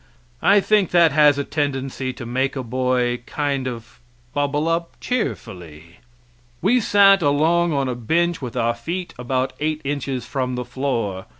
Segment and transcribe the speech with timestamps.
[0.41, 3.99] I think that has a tendency to make a boy kind of
[4.33, 5.99] bubble up cheerfully.
[6.59, 11.27] We sat along on a bench with our feet about eight inches from the floor.